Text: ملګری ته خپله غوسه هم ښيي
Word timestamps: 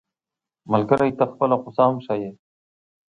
ملګری 0.71 1.11
ته 1.17 1.23
خپله 1.31 1.55
غوسه 1.61 1.83
هم 1.87 1.95
ښيي 2.05 2.29